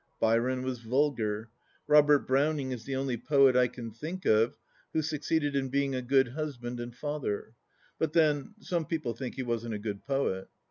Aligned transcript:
Byron 0.19 0.63
was 0.63 0.79
vulgar. 0.79 1.51
Robert 1.85 2.25
Browning 2.25 2.71
is 2.71 2.85
the 2.85 2.95
only 2.95 3.17
poet 3.17 3.55
I 3.55 3.67
can 3.67 3.91
think 3.91 4.25
of 4.25 4.57
who 4.93 5.03
succeeded 5.03 5.55
in 5.55 5.69
being 5.69 5.93
a 5.93 6.01
good 6.01 6.29
husband 6.29 6.79
and 6.79 6.95
father; 6.95 7.53
but 7.99 8.13
then, 8.13 8.55
some 8.59 8.87
people 8.87 9.13
think 9.13 9.35
he 9.35 9.43
wasn't 9.43 9.75
a 9.75 9.77
good 9.77 10.03
poet. 10.03 10.47